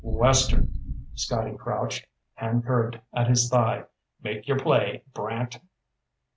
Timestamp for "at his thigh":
3.13-3.83